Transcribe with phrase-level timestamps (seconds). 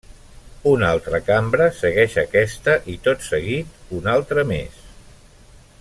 [0.69, 4.81] Una altra cambra segueix aquesta, i tot seguit una altra més.